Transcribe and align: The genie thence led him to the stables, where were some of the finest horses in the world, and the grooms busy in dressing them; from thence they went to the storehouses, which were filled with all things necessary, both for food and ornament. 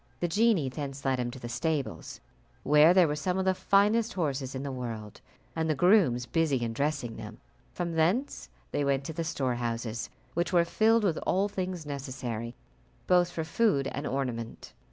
The 0.19 0.27
genie 0.27 0.67
thence 0.67 1.05
led 1.05 1.19
him 1.19 1.29
to 1.29 1.37
the 1.39 1.47
stables, 1.47 2.21
where 2.63 2.91
were 3.07 3.15
some 3.15 3.37
of 3.37 3.45
the 3.45 3.53
finest 3.53 4.13
horses 4.13 4.55
in 4.55 4.63
the 4.63 4.71
world, 4.71 5.21
and 5.55 5.69
the 5.69 5.75
grooms 5.75 6.25
busy 6.25 6.63
in 6.63 6.73
dressing 6.73 7.17
them; 7.17 7.39
from 7.71 7.93
thence 7.93 8.49
they 8.71 8.83
went 8.83 9.03
to 9.03 9.13
the 9.13 9.23
storehouses, 9.23 10.09
which 10.33 10.51
were 10.51 10.65
filled 10.65 11.03
with 11.03 11.19
all 11.19 11.47
things 11.47 11.85
necessary, 11.85 12.55
both 13.05 13.29
for 13.29 13.43
food 13.43 13.89
and 13.91 14.07
ornament. 14.07 14.73